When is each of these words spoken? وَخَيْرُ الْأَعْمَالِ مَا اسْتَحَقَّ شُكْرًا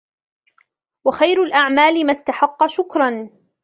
وَخَيْرُ 1.05 1.43
الْأَعْمَالِ 1.43 2.05
مَا 2.05 2.11
اسْتَحَقَّ 2.13 2.65
شُكْرًا 2.67 3.29